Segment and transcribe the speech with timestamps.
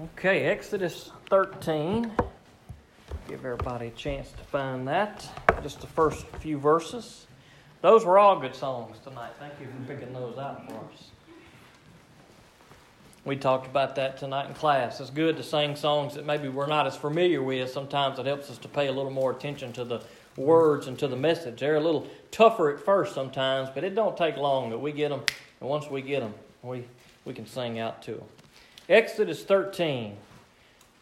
[0.00, 2.12] Okay, Exodus 13.
[3.26, 5.28] Give everybody a chance to find that.
[5.60, 7.26] Just the first few verses.
[7.80, 9.32] Those were all good songs tonight.
[9.40, 11.10] Thank you for picking those out for us.
[13.24, 15.00] We talked about that tonight in class.
[15.00, 17.68] It's good to sing songs that maybe we're not as familiar with.
[17.68, 20.00] Sometimes it helps us to pay a little more attention to the
[20.36, 21.58] words and to the message.
[21.58, 25.08] They're a little tougher at first sometimes, but it don't take long that we get
[25.08, 25.24] them.
[25.60, 26.84] And once we get them, we,
[27.24, 28.28] we can sing out to them.
[28.88, 30.16] Exodus 13,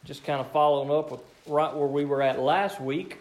[0.04, 3.18] just kind of following up with right where we were at last week.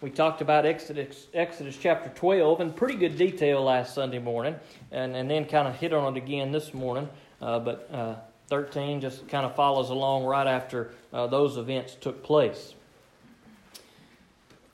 [0.00, 4.54] We talked about Exodus, Exodus chapter 12 in pretty good detail last Sunday morning,
[4.92, 7.08] and, and then kind of hit on it again this morning.
[7.42, 8.14] Uh, but uh,
[8.46, 12.74] 13 just kind of follows along right after uh, those events took place.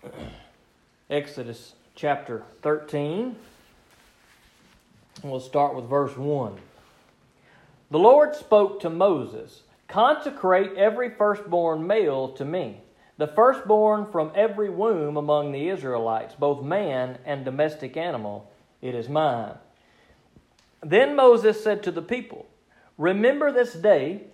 [1.09, 3.35] Exodus chapter 13.
[5.23, 6.59] We'll start with verse 1.
[7.89, 12.81] The Lord spoke to Moses Consecrate every firstborn male to me,
[13.17, 18.51] the firstborn from every womb among the Israelites, both man and domestic animal.
[18.83, 19.55] It is mine.
[20.83, 22.47] Then Moses said to the people,
[22.99, 24.25] Remember this day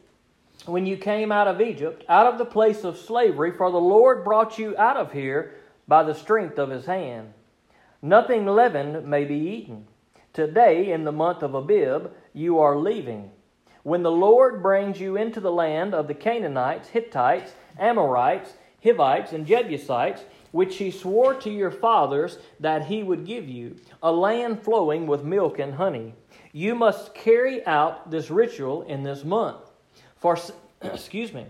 [0.64, 4.24] when you came out of Egypt, out of the place of slavery, for the Lord
[4.24, 7.34] brought you out of here by the strength of his hand.
[8.00, 9.86] Nothing leavened may be eaten.
[10.32, 13.30] Today, in the month of Abib, you are leaving
[13.82, 18.52] when the Lord brings you into the land of the Canaanites, Hittites, Amorites,
[18.82, 24.12] Hivites, and Jebusites, which he swore to your fathers that he would give you, a
[24.12, 26.14] land flowing with milk and honey.
[26.52, 29.70] You must carry out this ritual in this month.
[30.16, 30.36] For
[30.82, 31.46] excuse me.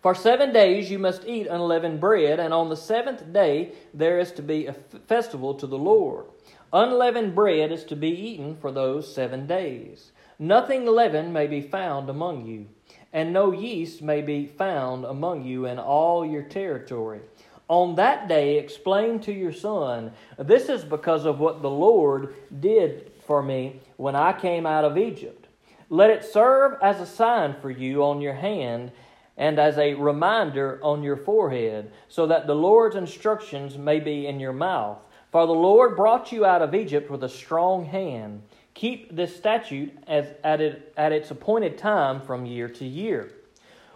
[0.00, 4.30] For seven days you must eat unleavened bread, and on the seventh day there is
[4.32, 6.26] to be a festival to the Lord.
[6.72, 10.12] Unleavened bread is to be eaten for those seven days.
[10.38, 12.66] Nothing leaven may be found among you,
[13.12, 17.20] and no yeast may be found among you in all your territory.
[17.66, 23.10] On that day, explain to your son, This is because of what the Lord did
[23.26, 25.48] for me when I came out of Egypt.
[25.90, 28.92] Let it serve as a sign for you on your hand
[29.36, 34.38] and as a reminder on your forehead, so that the Lord's instructions may be in
[34.38, 34.98] your mouth.
[35.30, 38.42] For the Lord brought you out of Egypt with a strong hand.
[38.78, 43.32] Keep this statute as, at, it, at its appointed time from year to year.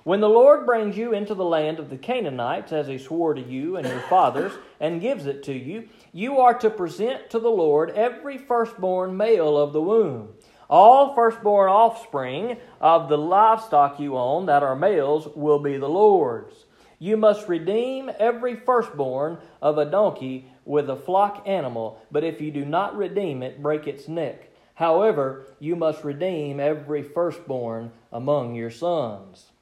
[0.03, 3.41] When the Lord brings you into the land of the Canaanites, as he swore to
[3.41, 4.51] you and your fathers,
[4.81, 9.57] and gives it to you, you are to present to the Lord every firstborn male
[9.57, 10.31] of the womb.
[10.69, 16.65] All firstborn offspring of the livestock you own that are males will be the Lord's.
[16.99, 22.51] You must redeem every firstborn of a donkey with a flock animal, but if you
[22.51, 24.49] do not redeem it, break its neck.
[24.75, 29.53] However, you must redeem every firstborn among your sons.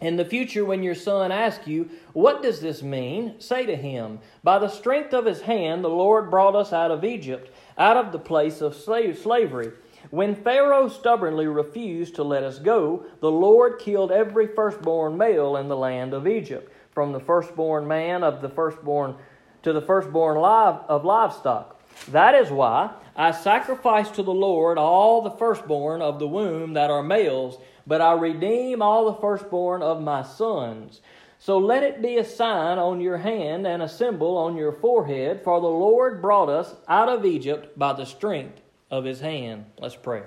[0.00, 3.34] In the future, when your son asks you, What does this mean?
[3.38, 7.04] say to him, By the strength of his hand, the Lord brought us out of
[7.04, 9.72] Egypt, out of the place of slave, slavery.
[10.08, 15.68] When Pharaoh stubbornly refused to let us go, the Lord killed every firstborn male in
[15.68, 19.16] the land of Egypt, from the firstborn man of the firstborn
[19.62, 21.78] to the firstborn live, of livestock.
[22.08, 22.90] That is why
[23.20, 28.00] I sacrifice to the Lord all the firstborn of the womb that are males, but
[28.00, 31.02] I redeem all the firstborn of my sons.
[31.38, 35.42] So let it be a sign on your hand and a symbol on your forehead,
[35.44, 39.66] for the Lord brought us out of Egypt by the strength of his hand.
[39.78, 40.22] Let's pray.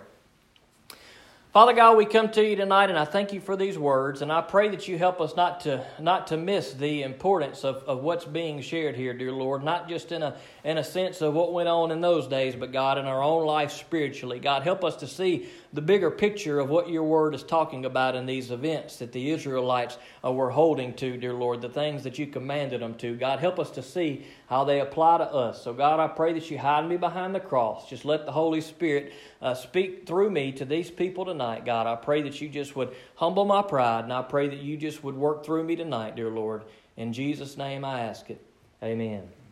[1.54, 4.32] Father God, we come to you tonight and I thank you for these words and
[4.32, 8.02] I pray that you help us not to not to miss the importance of, of
[8.02, 11.54] what's being shared here, dear Lord, not just in a in a sense of what
[11.54, 14.40] went on in those days, but God in our own life spiritually.
[14.40, 18.16] God, help us to see the bigger picture of what your word is talking about
[18.16, 22.20] in these events that the Israelites uh, were holding to, dear Lord, the things that
[22.20, 23.16] you commanded them to.
[23.16, 25.64] God, help us to see how they apply to us.
[25.64, 27.90] So, God, I pray that you hide me behind the cross.
[27.90, 31.88] Just let the Holy Spirit uh, speak through me to these people tonight, God.
[31.88, 35.04] I pray that you just would humble my pride, and I pray that you just
[35.04, 36.62] would work through me tonight, dear Lord.
[36.98, 38.40] In Jesus' name I ask it.
[38.84, 39.43] Amen.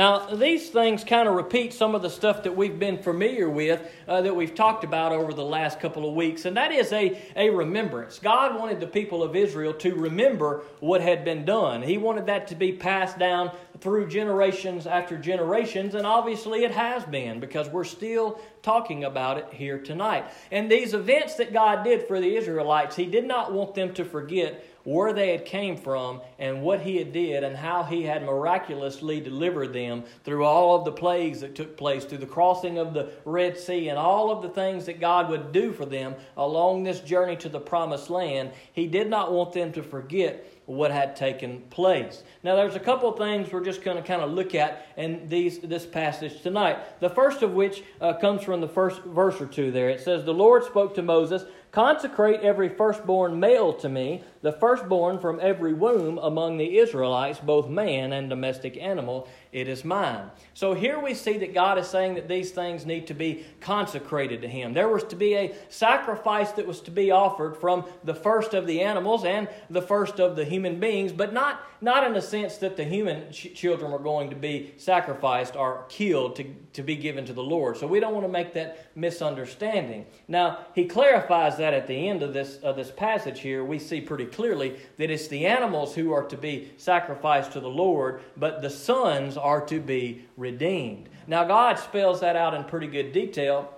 [0.00, 3.86] Now, these things kind of repeat some of the stuff that we've been familiar with,
[4.08, 7.20] uh, that we've talked about over the last couple of weeks, and that is a,
[7.36, 8.18] a remembrance.
[8.18, 11.82] God wanted the people of Israel to remember what had been done.
[11.82, 17.04] He wanted that to be passed down through generations after generations, and obviously it has
[17.04, 20.24] been because we're still talking about it here tonight.
[20.50, 24.06] And these events that God did for the Israelites, He did not want them to
[24.06, 28.24] forget where they had came from and what he had did and how he had
[28.24, 32.92] miraculously delivered them through all of the plagues that took place, through the crossing of
[32.92, 36.82] the Red Sea and all of the things that God would do for them along
[36.82, 41.16] this journey to the promised land, he did not want them to forget what had
[41.16, 42.22] taken place.
[42.42, 45.28] Now, there's a couple of things we're just going to kind of look at in
[45.28, 47.00] these, this passage tonight.
[47.00, 49.88] The first of which uh, comes from the first verse or two there.
[49.88, 55.18] It says, The Lord spoke to Moses, Consecrate every firstborn male to me, the firstborn
[55.18, 60.30] from every womb among the Israelites, both man and domestic animal, it is mine.
[60.54, 64.42] So here we see that God is saying that these things need to be consecrated
[64.42, 64.72] to Him.
[64.72, 68.66] There was to be a sacrifice that was to be offered from the first of
[68.66, 72.58] the animals and the first of the human beings, but not, not in the sense
[72.58, 76.94] that the human ch- children were going to be sacrificed or killed to, to be
[76.94, 77.76] given to the Lord.
[77.76, 80.06] So we don't want to make that misunderstanding.
[80.28, 83.64] Now, He clarifies that at the end of this, of this passage here.
[83.64, 87.68] We see pretty clearly that it's the animals who are to be sacrificed to the
[87.68, 91.08] Lord, but the sons are to be redeemed.
[91.26, 93.72] Now, God spells that out in pretty good detail.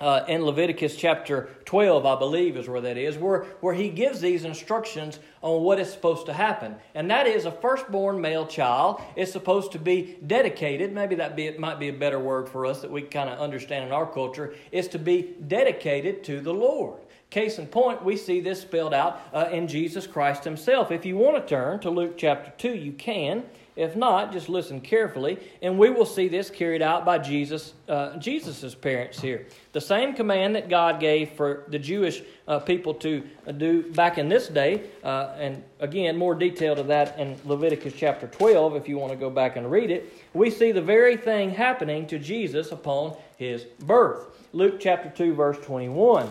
[0.00, 4.20] Uh, in Leviticus chapter 12, I believe is where that is, where, where he gives
[4.20, 6.74] these instructions on what is supposed to happen.
[6.94, 10.92] And that is a firstborn male child is supposed to be dedicated.
[10.92, 13.84] Maybe that be, might be a better word for us that we kind of understand
[13.84, 16.98] in our culture, is to be dedicated to the Lord.
[17.32, 20.90] Case in point, we see this spelled out uh, in Jesus Christ himself.
[20.92, 23.44] If you want to turn to Luke chapter 2, you can.
[23.74, 28.18] If not, just listen carefully, and we will see this carried out by Jesus, uh,
[28.18, 29.46] Jesus's parents here.
[29.72, 34.18] The same command that God gave for the Jewish uh, people to uh, do back
[34.18, 38.86] in this day, uh, and again, more detail to that in Leviticus chapter 12, if
[38.86, 40.12] you want to go back and read it.
[40.34, 44.26] We see the very thing happening to Jesus upon his birth.
[44.52, 46.30] Luke chapter 2, verse 21.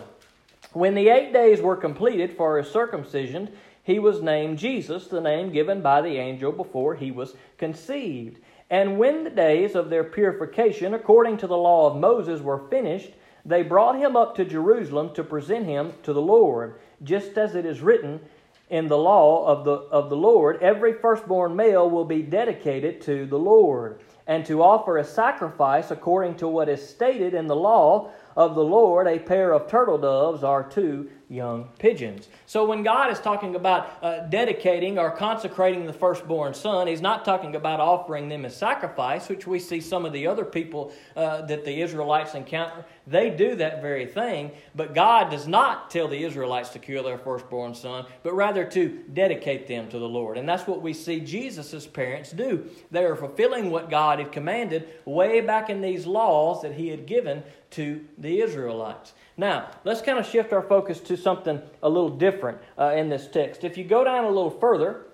[0.74, 3.50] When the eight days were completed for his circumcision,
[3.84, 8.40] he was named Jesus, the name given by the angel before he was conceived.
[8.70, 13.12] And when the days of their purification, according to the law of Moses, were finished,
[13.46, 17.66] they brought him up to Jerusalem to present him to the Lord, just as it
[17.66, 18.22] is written
[18.70, 23.26] in the law of the, of the Lord every firstborn male will be dedicated to
[23.26, 28.12] the Lord, and to offer a sacrifice according to what is stated in the law
[28.36, 32.28] of the Lord, a pair of turtle doves are two young pigeons.
[32.46, 37.24] So when God is talking about uh, dedicating or consecrating the firstborn son, He's not
[37.24, 41.44] talking about offering them as sacrifice, which we see some of the other people uh,
[41.44, 42.86] that the Israelites encounter.
[43.08, 47.18] They do that very thing, but God does not tell the Israelites to kill their
[47.18, 50.38] firstborn son, but rather to dedicate them to the Lord.
[50.38, 52.70] And that's what we see Jesus' parents do.
[52.92, 57.06] They are fulfilling what God had commanded way back in these laws that He had
[57.06, 59.14] given to the Israelites.
[59.42, 63.28] Now, let's kind of shift our focus to something a little different uh, in this
[63.28, 63.64] text.
[63.64, 65.08] If you go down a little further,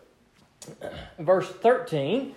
[1.18, 2.36] verse 13,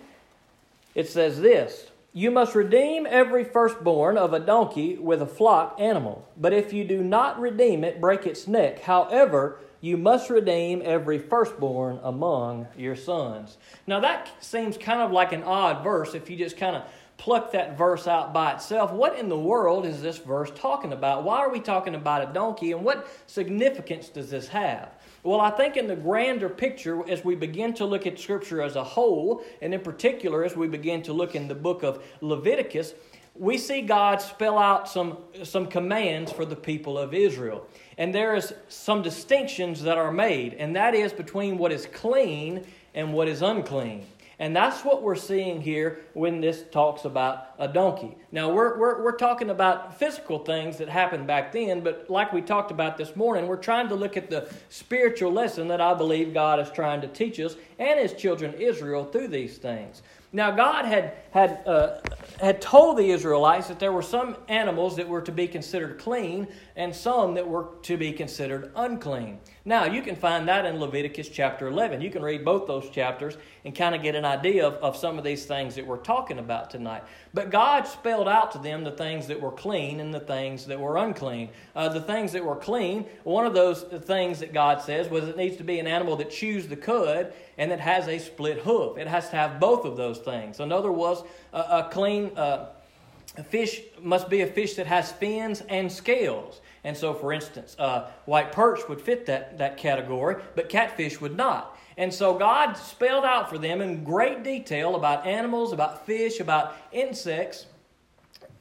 [0.94, 6.28] it says this You must redeem every firstborn of a donkey with a flock animal.
[6.36, 8.82] But if you do not redeem it, break its neck.
[8.82, 13.56] However, you must redeem every firstborn among your sons.
[13.88, 16.84] Now, that seems kind of like an odd verse if you just kind of
[17.20, 21.22] pluck that verse out by itself, what in the world is this verse talking about?
[21.22, 24.88] Why are we talking about a donkey and what significance does this have?
[25.22, 28.74] Well, I think in the grander picture, as we begin to look at Scripture as
[28.74, 32.94] a whole, and in particular as we begin to look in the book of Leviticus,
[33.34, 37.66] we see God spell out some, some commands for the people of Israel.
[37.98, 42.64] And there is some distinctions that are made, and that is between what is clean
[42.94, 44.06] and what is unclean.
[44.40, 48.16] And that's what we're seeing here when this talks about a donkey.
[48.32, 52.40] Now, we're, we're, we're talking about physical things that happened back then, but like we
[52.40, 56.32] talked about this morning, we're trying to look at the spiritual lesson that I believe
[56.32, 60.00] God is trying to teach us and His children Israel through these things.
[60.32, 61.98] Now, God had, had, uh,
[62.40, 66.48] had told the Israelites that there were some animals that were to be considered clean
[66.80, 69.38] and some that were to be considered unclean.
[69.66, 72.00] Now, you can find that in Leviticus chapter 11.
[72.00, 75.18] You can read both those chapters and kind of get an idea of, of some
[75.18, 77.02] of these things that we're talking about tonight.
[77.34, 80.80] But God spelled out to them the things that were clean and the things that
[80.80, 81.50] were unclean.
[81.76, 85.36] Uh, the things that were clean, one of those things that God says was it
[85.36, 88.96] needs to be an animal that chews the cud and that has a split hoof.
[88.96, 90.60] It has to have both of those things.
[90.60, 92.34] Another was a, a clean.
[92.38, 92.70] Uh,
[93.36, 96.60] a fish must be a fish that has fins and scales.
[96.82, 101.36] And so, for instance, uh, white perch would fit that, that category, but catfish would
[101.36, 101.78] not.
[101.96, 106.74] And so, God spelled out for them in great detail about animals, about fish, about
[106.92, 107.66] insects,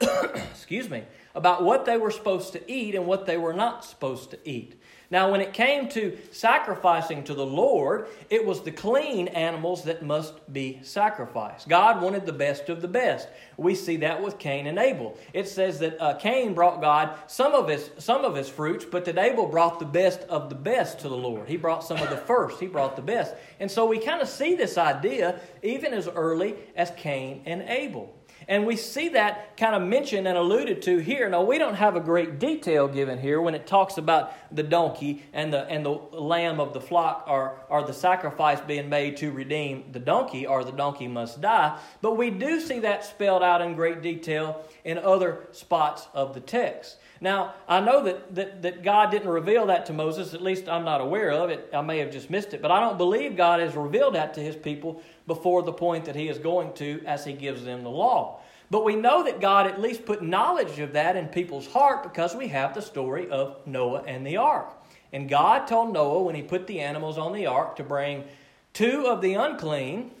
[0.34, 4.30] excuse me, about what they were supposed to eat and what they were not supposed
[4.32, 4.80] to eat.
[5.12, 10.04] Now, when it came to sacrificing to the Lord, it was the clean animals that
[10.04, 11.68] must be sacrificed.
[11.68, 13.26] God wanted the best of the best.
[13.56, 15.18] We see that with Cain and Abel.
[15.32, 19.04] It says that uh, Cain brought God some of his some of his fruits, but
[19.06, 21.48] that Abel brought the best of the best to the Lord.
[21.48, 22.60] He brought some of the first.
[22.60, 26.54] He brought the best, and so we kind of see this idea even as early
[26.76, 28.14] as Cain and Abel.
[28.48, 31.28] And we see that kind of mentioned and alluded to here.
[31.28, 35.22] Now, we don't have a great detail given here when it talks about the donkey
[35.32, 39.30] and the, and the lamb of the flock or, or the sacrifice being made to
[39.30, 41.78] redeem the donkey or the donkey must die.
[42.00, 46.40] But we do see that spelled out in great detail in other spots of the
[46.40, 46.96] text.
[47.22, 50.84] Now, I know that, that, that God didn't reveal that to Moses, at least I'm
[50.84, 51.68] not aware of it.
[51.72, 54.40] I may have just missed it, but I don't believe God has revealed that to
[54.40, 57.90] his people before the point that he is going to as he gives them the
[57.90, 58.40] law.
[58.70, 62.34] But we know that God at least put knowledge of that in people's heart because
[62.34, 64.72] we have the story of Noah and the ark.
[65.12, 68.24] And God told Noah when he put the animals on the ark to bring
[68.72, 70.12] two of the unclean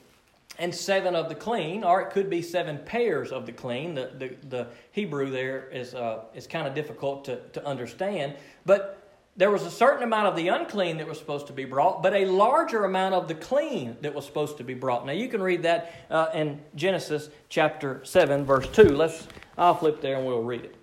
[0.60, 3.94] and seven of the clean, or it could be seven pairs of the clean.
[3.94, 8.36] The, the, the Hebrew there is, uh, is kind of difficult to, to understand.
[8.66, 8.98] But
[9.36, 12.12] there was a certain amount of the unclean that was supposed to be brought, but
[12.12, 15.06] a larger amount of the clean that was supposed to be brought.
[15.06, 18.84] Now you can read that uh, in Genesis chapter 7, verse 2.
[18.90, 19.26] Let's,
[19.56, 20.76] I'll flip there and we'll read it.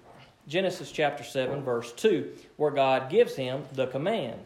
[0.47, 4.39] Genesis chapter 7, verse 2, where God gives him the command.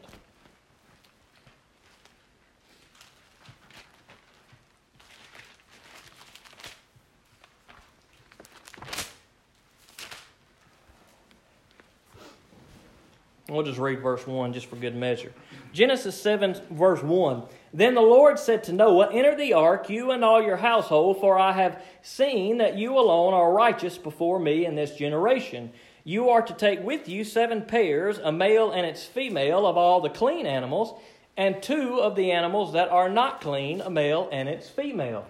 [13.50, 15.32] We'll just read verse 1 just for good measure.
[15.74, 17.44] Genesis 7, verse 1.
[17.74, 21.40] Then the Lord said to Noah, Enter the ark, you and all your household, for
[21.40, 25.72] I have seen that you alone are righteous before me in this generation.
[26.04, 30.02] You are to take with you seven pairs, a male and its female, of all
[30.02, 31.00] the clean animals,
[31.38, 35.26] and two of the animals that are not clean, a male and its female.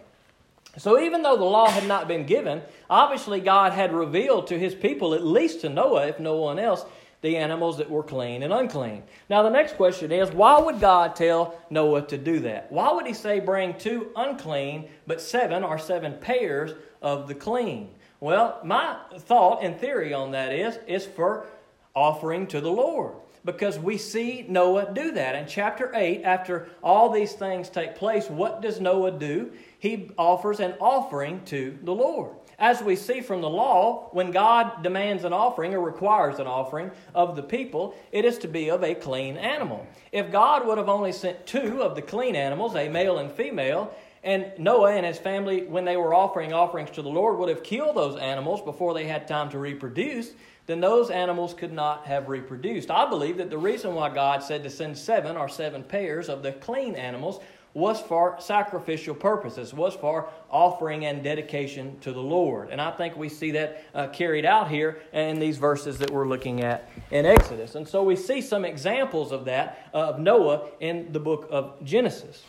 [0.77, 4.73] So, even though the law had not been given, obviously God had revealed to his
[4.73, 6.85] people, at least to Noah, if no one else,
[7.21, 9.03] the animals that were clean and unclean.
[9.29, 12.71] Now, the next question is why would God tell Noah to do that?
[12.71, 17.91] Why would he say bring two unclean, but seven or seven pairs of the clean?
[18.19, 21.47] Well, my thought and theory on that is, is for
[21.95, 23.13] offering to the Lord.
[23.43, 25.33] Because we see Noah do that.
[25.33, 29.51] In chapter 8, after all these things take place, what does Noah do?
[29.79, 32.35] He offers an offering to the Lord.
[32.59, 36.91] As we see from the law, when God demands an offering or requires an offering
[37.15, 39.85] of the people, it is to be of a clean animal.
[40.11, 43.93] If God would have only sent two of the clean animals, a male and female,
[44.23, 47.63] and Noah and his family, when they were offering offerings to the Lord, would have
[47.63, 50.31] killed those animals before they had time to reproduce,
[50.67, 52.91] then those animals could not have reproduced.
[52.91, 56.43] I believe that the reason why God said to send seven or seven pairs of
[56.43, 57.39] the clean animals
[57.73, 62.69] was for sacrificial purposes, was for offering and dedication to the Lord.
[62.69, 66.27] And I think we see that uh, carried out here in these verses that we're
[66.27, 67.75] looking at in Exodus.
[67.75, 71.83] And so we see some examples of that, uh, of Noah, in the book of
[71.83, 72.43] Genesis.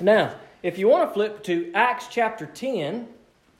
[0.00, 3.08] Now, if you want to flip to Acts chapter 10,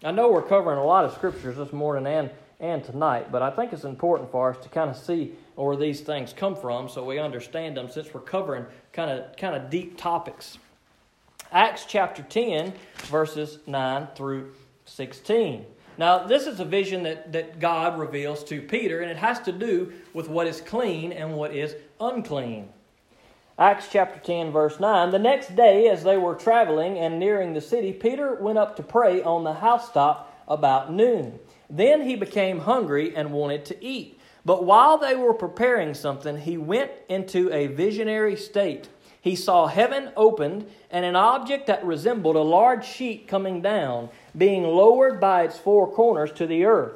[0.04, 3.50] I know we're covering a lot of scriptures this morning and, and tonight, but I
[3.50, 7.02] think it's important for us to kind of see where these things come from so
[7.02, 10.58] we understand them since we're covering kind of kind of deep topics.
[11.52, 12.72] Acts chapter 10,
[13.04, 14.52] verses 9 through
[14.84, 15.64] 16.
[15.98, 19.52] Now, this is a vision that, that God reveals to Peter, and it has to
[19.52, 22.68] do with what is clean and what is unclean.
[23.58, 25.10] Acts chapter 10, verse 9.
[25.12, 28.82] The next day, as they were traveling and nearing the city, Peter went up to
[28.82, 31.38] pray on the housetop about noon.
[31.70, 34.20] Then he became hungry and wanted to eat.
[34.44, 38.88] But while they were preparing something, he went into a visionary state
[39.26, 44.62] he saw heaven opened and an object that resembled a large sheet coming down, being
[44.62, 46.94] lowered by its four corners to the earth.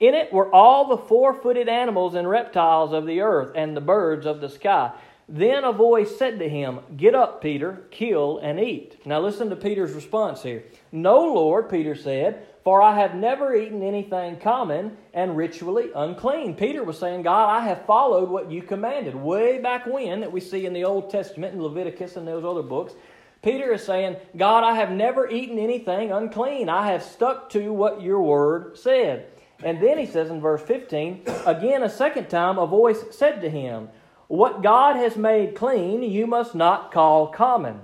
[0.00, 3.80] In it were all the four footed animals and reptiles of the earth and the
[3.80, 4.90] birds of the sky.
[5.28, 9.06] Then a voice said to him, Get up, Peter, kill and eat.
[9.06, 10.64] Now listen to Peter's response here.
[10.90, 16.54] No, Lord, Peter said, for I have never eaten anything common and ritually unclean.
[16.54, 20.40] Peter was saying, God, I have followed what you commanded way back when that we
[20.40, 22.94] see in the Old Testament in Leviticus and those other books.
[23.42, 26.68] Peter is saying, God, I have never eaten anything unclean.
[26.68, 29.28] I have stuck to what your word said.
[29.62, 33.48] And then he says in verse 15, again, a second time, a voice said to
[33.50, 33.88] him,
[34.28, 37.80] What God has made clean, you must not call common.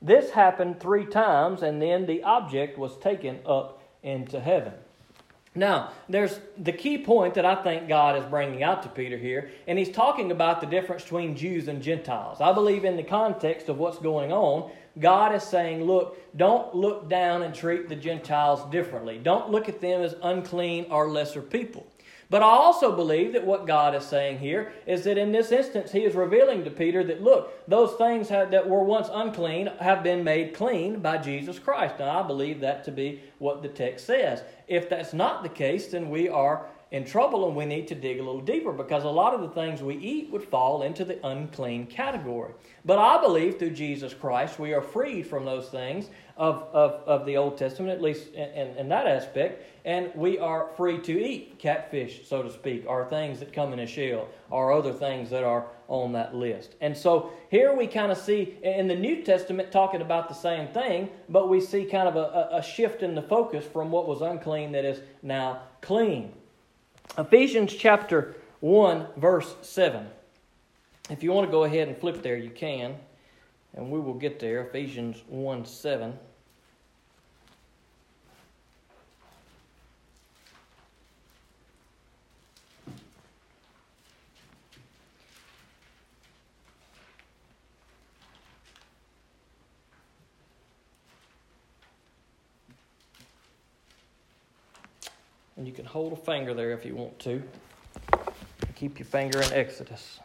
[0.00, 4.72] This happened three times, and then the object was taken up into heaven.
[5.54, 9.50] Now, there's the key point that I think God is bringing out to Peter here,
[9.66, 12.40] and he's talking about the difference between Jews and Gentiles.
[12.40, 17.08] I believe in the context of what's going on, God is saying, look, don't look
[17.08, 19.18] down and treat the Gentiles differently.
[19.18, 21.86] Don't look at them as unclean or lesser people.
[22.30, 25.92] But I also believe that what God is saying here is that in this instance,
[25.92, 30.02] He is revealing to Peter that, look, those things have, that were once unclean have
[30.02, 31.98] been made clean by Jesus Christ.
[31.98, 34.42] Now, I believe that to be what the text says.
[34.66, 38.18] If that's not the case, then we are in trouble and we need to dig
[38.18, 41.24] a little deeper because a lot of the things we eat would fall into the
[41.26, 42.52] unclean category.
[42.84, 46.08] But I believe through Jesus Christ we are freed from those things
[46.38, 50.38] of, of, of the Old Testament, at least in, in, in that aspect, and we
[50.38, 54.28] are free to eat catfish, so to speak, or things that come in a shell,
[54.50, 56.76] or other things that are on that list.
[56.80, 60.68] And so here we kind of see in the New Testament talking about the same
[60.68, 64.20] thing, but we see kind of a, a shift in the focus from what was
[64.20, 66.32] unclean that is now clean.
[67.16, 70.06] Ephesians chapter 1, verse 7.
[71.10, 72.96] If you want to go ahead and flip there, you can.
[73.74, 74.62] And we will get there.
[74.62, 76.18] Ephesians 1 7.
[95.58, 97.42] And you can hold a finger there if you want to.
[98.76, 100.20] Keep your finger in Exodus.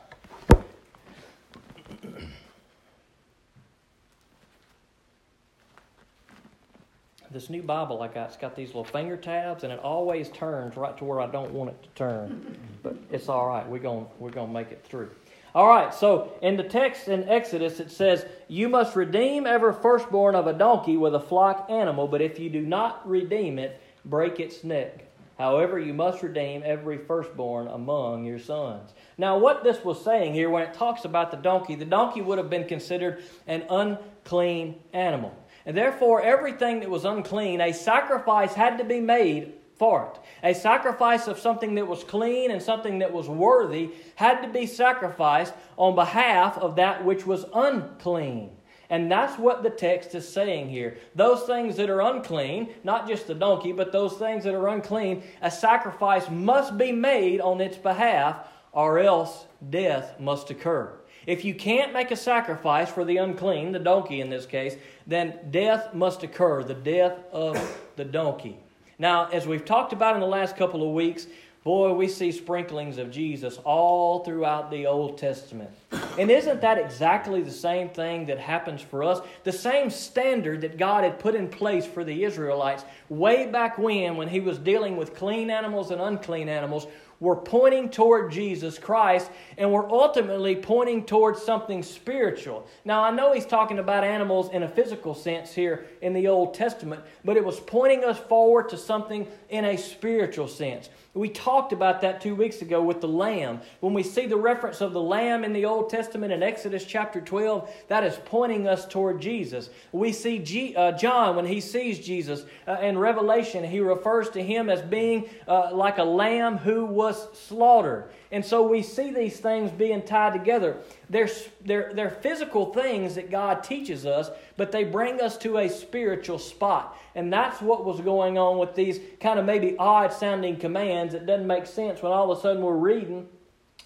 [7.33, 10.77] this new Bible I got, it's got these little finger tabs, and it always turns
[10.77, 12.55] right to where I don't want it to turn.
[12.83, 13.67] But it's all right.
[13.67, 15.09] We're going we're going to make it through.
[15.55, 15.91] All right.
[15.93, 20.53] So in the text in Exodus, it says, "You must redeem every firstborn of a
[20.53, 25.05] donkey with a flock animal, but if you do not redeem it, break its neck."
[25.43, 28.93] However, you must redeem every firstborn among your sons.
[29.17, 32.37] Now, what this was saying here, when it talks about the donkey, the donkey would
[32.37, 35.35] have been considered an unclean animal.
[35.65, 40.49] And therefore, everything that was unclean, a sacrifice had to be made for it.
[40.49, 44.65] A sacrifice of something that was clean and something that was worthy had to be
[44.65, 48.51] sacrificed on behalf of that which was unclean.
[48.89, 50.97] And that's what the text is saying here.
[51.15, 55.23] Those things that are unclean, not just the donkey, but those things that are unclean,
[55.41, 60.93] a sacrifice must be made on its behalf, or else death must occur.
[61.25, 64.75] If you can't make a sacrifice for the unclean, the donkey in this case,
[65.07, 67.57] then death must occur, the death of
[67.95, 68.57] the donkey.
[68.99, 71.27] Now, as we've talked about in the last couple of weeks,
[71.63, 75.71] Boy, we see sprinklings of Jesus all throughout the Old Testament.
[76.19, 79.19] And isn't that exactly the same thing that happens for us?
[79.43, 84.15] The same standard that God had put in place for the Israelites way back when,
[84.15, 86.85] when He was dealing with clean animals and unclean animals,
[87.19, 92.67] we're pointing toward Jesus Christ and we're ultimately pointing towards something spiritual.
[92.83, 96.53] Now, I know he's talking about animals in a physical sense here in the Old
[96.53, 100.89] Testament, but it was pointing us forward to something in a spiritual sense.
[101.15, 103.61] We talked about that two weeks ago with the lamb.
[103.81, 107.21] When we see the reference of the lamb in the Old Testament in Exodus chapter
[107.21, 109.69] 12, that is pointing us toward Jesus.
[109.91, 114.41] We see G, uh, John, when he sees Jesus uh, in Revelation, he refers to
[114.41, 118.09] him as being uh, like a lamb who was slaughtered.
[118.33, 120.77] And so we see these things being tied together.
[121.07, 121.29] They're,
[121.63, 126.39] they're, they're physical things that God teaches us, but they bring us to a spiritual
[126.39, 126.97] spot.
[127.13, 131.13] And that's what was going on with these kind of maybe odd sounding commands.
[131.13, 133.29] It doesn't make sense when all of a sudden we're reading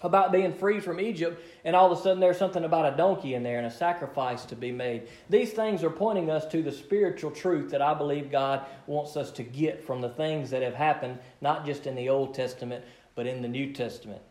[0.00, 3.34] about being freed from Egypt, and all of a sudden there's something about a donkey
[3.34, 5.08] in there and a sacrifice to be made.
[5.28, 9.30] These things are pointing us to the spiritual truth that I believe God wants us
[9.32, 12.82] to get from the things that have happened, not just in the Old Testament,
[13.14, 14.22] but in the New Testament.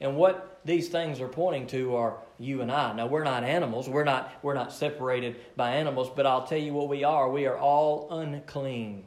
[0.00, 2.92] And what these things are pointing to are you and I.
[2.92, 3.88] Now we're not animals.
[3.88, 7.30] We're not we're not separated by animals, but I'll tell you what we are.
[7.30, 9.04] We are all unclean.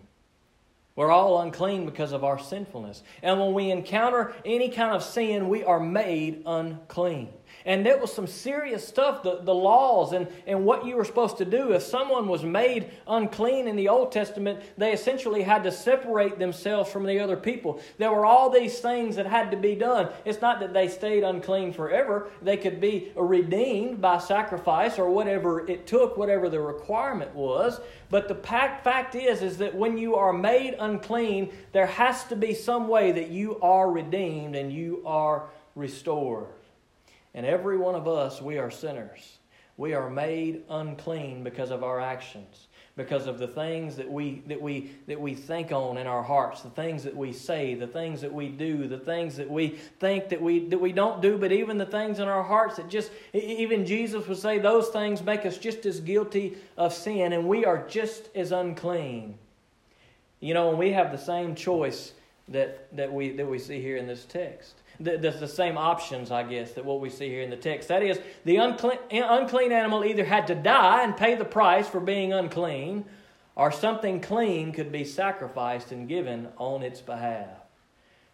[0.95, 3.03] We're all unclean because of our sinfulness.
[3.23, 7.29] And when we encounter any kind of sin, we are made unclean.
[7.65, 11.37] And it was some serious stuff, the, the laws and, and what you were supposed
[11.37, 11.73] to do.
[11.73, 16.91] If someone was made unclean in the Old Testament, they essentially had to separate themselves
[16.91, 17.81] from the other people.
[17.97, 20.09] There were all these things that had to be done.
[20.25, 25.67] It's not that they stayed unclean forever, they could be redeemed by sacrifice or whatever
[25.69, 27.79] it took, whatever the requirement was.
[28.09, 32.53] But the fact is, is that when you are made unclean, there has to be
[32.53, 36.47] some way that you are redeemed and you are restored.
[37.33, 39.37] And every one of us, we are sinners.
[39.77, 42.67] We are made unclean because of our actions
[42.99, 46.63] because of the things that we that we that we think on in our hearts
[46.63, 50.27] the things that we say the things that we do the things that we think
[50.27, 53.09] that we that we don't do but even the things in our hearts that just
[53.33, 57.63] even Jesus would say those things make us just as guilty of sin and we
[57.63, 59.37] are just as unclean
[60.41, 62.11] you know and we have the same choice
[62.49, 66.31] that that we that we see here in this text the, the, the, same options,
[66.31, 67.87] I guess, that what we see here in the text.
[67.87, 71.99] That is, the unclean, unclean animal either had to die and pay the price for
[71.99, 73.05] being unclean,
[73.55, 77.47] or something clean could be sacrificed and given on its behalf.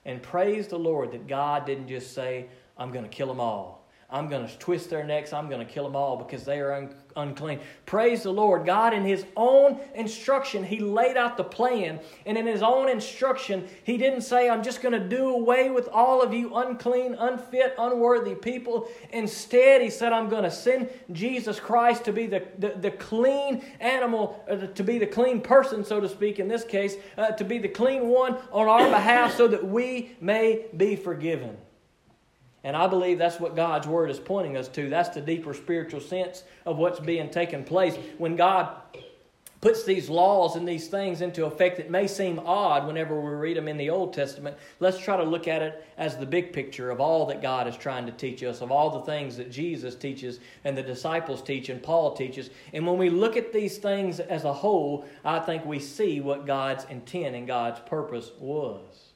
[0.05, 2.47] And praise the Lord that God didn't just say,
[2.77, 3.84] I'm going to kill them all.
[4.07, 5.33] I'm going to twist their necks.
[5.33, 7.59] I'm going to kill them all because they are un- unclean.
[7.87, 8.63] Praise the Lord.
[8.63, 11.99] God, in His own instruction, He laid out the plan.
[12.27, 15.87] And in His own instruction, He didn't say, I'm just going to do away with
[15.87, 18.87] all of you unclean, unfit, unworthy people.
[19.11, 23.65] Instead, He said, I'm going to send Jesus Christ to be the, the, the clean
[23.79, 27.43] animal, uh, to be the clean person, so to speak, in this case, uh, to
[27.43, 31.57] be the clean one on our behalf so that we may be forgiven.
[32.65, 34.89] And I believe that's what God's Word is pointing us to.
[34.89, 37.95] That's the deeper spiritual sense of what's being taken place.
[38.17, 38.75] When God
[39.61, 43.55] puts these laws and these things into effect that may seem odd whenever we read
[43.55, 46.89] them in the Old Testament, let's try to look at it as the big picture
[46.89, 49.93] of all that God is trying to teach us, of all the things that Jesus
[49.93, 52.49] teaches and the disciples teach and Paul teaches.
[52.73, 56.47] And when we look at these things as a whole, I think we see what
[56.47, 59.11] God's intent and God's purpose was.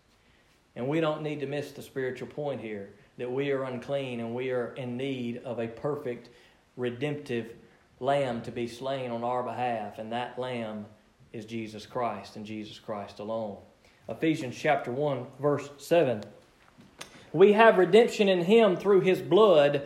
[0.75, 4.34] And we don't need to miss the spiritual point here that we are unclean and
[4.34, 6.29] we are in need of a perfect,
[6.77, 7.53] redemptive
[7.99, 10.86] lamb to be slain on our behalf, and that lamb
[11.34, 13.58] is Jesus Christ and Jesus Christ alone.
[14.08, 16.23] Ephesians chapter 1, verse 7.
[17.34, 19.84] We have redemption in him through his blood,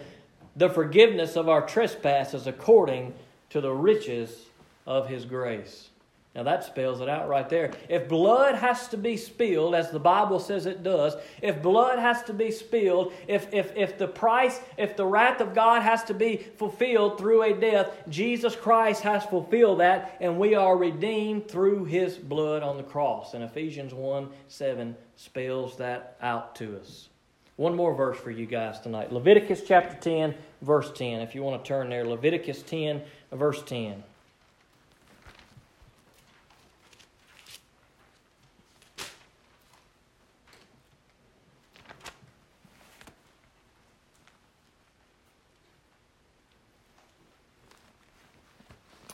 [0.56, 3.15] the forgiveness of our trespasses according
[3.50, 4.46] to the riches
[4.86, 5.89] of his grace.
[6.36, 7.72] Now that spells it out right there.
[7.88, 12.24] If blood has to be spilled, as the Bible says it does, if blood has
[12.24, 16.13] to be spilled, if, if, if the price, if the wrath of God has to
[16.15, 21.86] be fulfilled through a death, Jesus Christ has fulfilled that, and we are redeemed through
[21.86, 23.36] his blood on the cross.
[23.36, 27.10] And Ephesians 1 7 spells that out to us.
[27.58, 29.13] One more verse for you guys tonight.
[29.13, 31.22] Leviticus chapter 10, verse 10.
[31.22, 34.04] If you want to turn there, Leviticus 10, verse 10.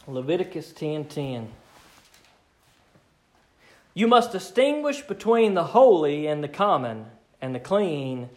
[0.10, 1.48] Leviticus 10:10.
[3.93, 7.06] You must distinguish between the holy and the common,
[7.41, 8.30] and the clean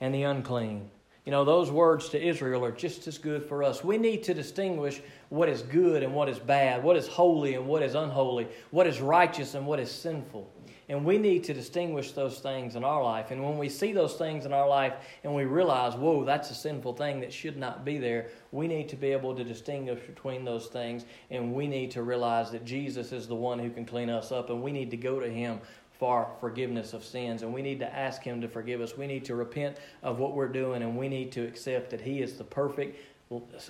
[0.00, 0.90] and the unclean.
[1.24, 3.84] You know, those words to Israel are just as good for us.
[3.84, 7.66] We need to distinguish what is good and what is bad, what is holy and
[7.66, 10.50] what is unholy, what is righteous and what is sinful.
[10.90, 13.30] And we need to distinguish those things in our life.
[13.30, 16.54] And when we see those things in our life and we realize, whoa, that's a
[16.54, 20.46] sinful thing that should not be there, we need to be able to distinguish between
[20.46, 21.04] those things.
[21.30, 24.48] And we need to realize that Jesus is the one who can clean us up.
[24.48, 25.60] And we need to go to Him
[25.98, 27.42] for forgiveness of sins.
[27.42, 28.96] And we need to ask Him to forgive us.
[28.96, 30.82] We need to repent of what we're doing.
[30.82, 32.98] And we need to accept that He is the perfect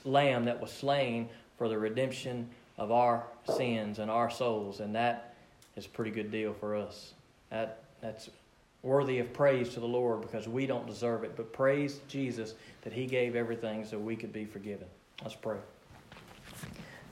[0.04, 3.24] lamb that was slain for the redemption of our
[3.56, 4.78] sins and our souls.
[4.78, 5.27] And that
[5.78, 7.14] is a pretty good deal for us.
[7.50, 8.28] That, that's
[8.82, 11.36] worthy of praise to the Lord because we don't deserve it.
[11.36, 14.86] But praise Jesus that He gave everything so we could be forgiven.
[15.22, 15.56] Let's pray.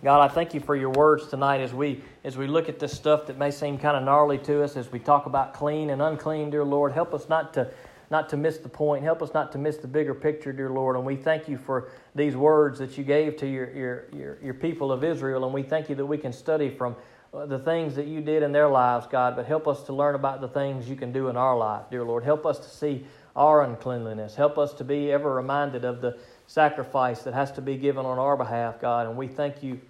[0.02, 2.92] God, I thank you for your words tonight as we as we look at this
[2.92, 6.02] stuff that may seem kind of gnarly to us as we talk about clean and
[6.02, 6.92] unclean, dear Lord.
[6.92, 7.70] Help us not to
[8.10, 9.02] not to miss the point.
[9.02, 10.96] Help us not to miss the bigger picture, dear Lord.
[10.96, 14.54] And we thank you for these words that you gave to your, your, your, your
[14.54, 15.44] people of Israel.
[15.44, 16.96] And we thank you that we can study from
[17.34, 20.14] uh, the things that you did in their lives, God, but help us to learn
[20.14, 22.24] about the things you can do in our life, dear Lord.
[22.24, 24.34] Help us to see our uncleanliness.
[24.34, 28.18] Help us to be ever reminded of the sacrifice that has to be given on
[28.18, 29.06] our behalf, God.
[29.06, 29.80] And we thank you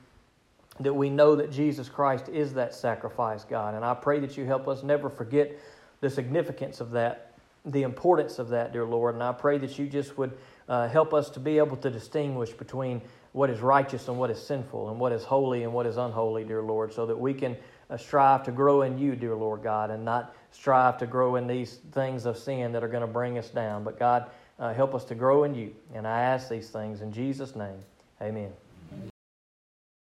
[0.80, 3.74] that we know that Jesus Christ is that sacrifice, God.
[3.74, 5.58] And I pray that you help us never forget
[6.00, 7.25] the significance of that,
[7.66, 9.14] the importance of that, dear Lord.
[9.14, 10.36] And I pray that you just would
[10.68, 13.02] uh, help us to be able to distinguish between
[13.32, 16.44] what is righteous and what is sinful, and what is holy and what is unholy,
[16.44, 17.54] dear Lord, so that we can
[17.90, 21.46] uh, strive to grow in you, dear Lord God, and not strive to grow in
[21.46, 23.84] these things of sin that are going to bring us down.
[23.84, 25.74] But God, uh, help us to grow in you.
[25.94, 27.78] And I ask these things in Jesus' name.
[28.22, 28.52] Amen.